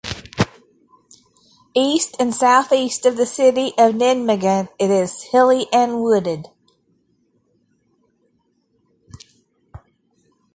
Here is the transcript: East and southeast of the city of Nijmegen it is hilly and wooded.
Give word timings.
East 1.75 2.15
and 2.19 2.33
southeast 2.33 3.05
of 3.05 3.17
the 3.17 3.25
city 3.27 3.67
of 3.77 3.93
Nijmegen 3.93 4.67
it 4.79 4.89
is 4.89 5.21
hilly 5.31 5.67
and 5.71 5.99
wooded. 6.01 6.47